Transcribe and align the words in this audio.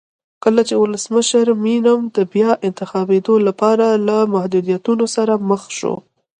کله 0.43 0.61
چې 0.67 0.75
ولسمشر 0.83 1.45
مینم 1.63 2.01
د 2.15 2.17
بیا 2.33 2.51
انتخابېدو 2.67 3.35
لپاره 3.47 3.85
له 4.07 4.17
محدودیتونو 4.33 5.05
سره 5.15 5.33
مخ 5.49 5.61
شو. 5.77 5.95